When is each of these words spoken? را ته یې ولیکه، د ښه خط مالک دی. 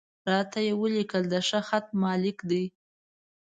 را 0.29 0.39
ته 0.51 0.59
یې 0.67 0.73
ولیکه، 0.81 1.19
د 1.31 1.33
ښه 1.47 1.59
خط 1.67 1.85
مالک 2.03 2.37
دی. 2.49 2.63